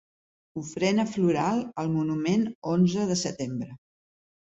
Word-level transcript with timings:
Ofrena 0.59 1.03
floral 1.11 1.61
al 1.83 1.91
monument 1.97 2.47
onze 2.73 3.05
de 3.13 3.19
setembre. 3.25 3.77